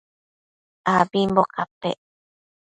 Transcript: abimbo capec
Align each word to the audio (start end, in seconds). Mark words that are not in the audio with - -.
abimbo 0.95 1.43
capec 1.55 1.97